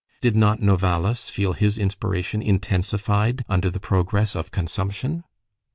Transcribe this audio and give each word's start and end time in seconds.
Did 0.19 0.35
not 0.35 0.63
Novalis 0.63 1.29
feel 1.29 1.53
his 1.53 1.77
inspiration 1.77 2.41
intensified 2.41 3.45
under 3.47 3.69
the 3.69 3.79
progress 3.79 4.35
of 4.35 4.49
consumption? 4.49 5.23